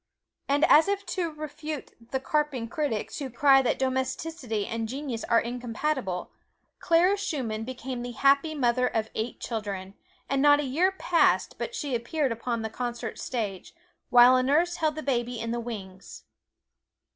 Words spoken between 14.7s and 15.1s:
held the